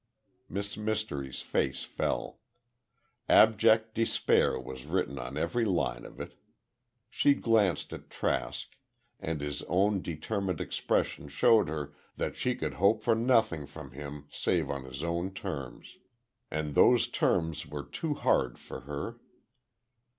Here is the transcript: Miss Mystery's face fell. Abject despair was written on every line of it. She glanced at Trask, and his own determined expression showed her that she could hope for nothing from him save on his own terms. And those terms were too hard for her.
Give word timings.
Miss 0.49 0.77
Mystery's 0.77 1.43
face 1.43 1.83
fell. 1.83 2.39
Abject 3.29 3.93
despair 3.93 4.59
was 4.59 4.87
written 4.87 5.19
on 5.19 5.37
every 5.37 5.63
line 5.63 6.05
of 6.05 6.19
it. 6.19 6.33
She 7.07 7.35
glanced 7.35 7.93
at 7.93 8.09
Trask, 8.09 8.69
and 9.19 9.41
his 9.41 9.61
own 9.67 10.01
determined 10.01 10.59
expression 10.59 11.27
showed 11.27 11.69
her 11.69 11.93
that 12.17 12.35
she 12.35 12.55
could 12.55 12.73
hope 12.73 13.03
for 13.03 13.13
nothing 13.13 13.67
from 13.67 13.91
him 13.91 14.25
save 14.31 14.71
on 14.71 14.85
his 14.85 15.03
own 15.03 15.35
terms. 15.35 15.97
And 16.49 16.73
those 16.73 17.07
terms 17.07 17.67
were 17.67 17.85
too 17.85 18.15
hard 18.15 18.57
for 18.57 18.79
her. 18.79 19.19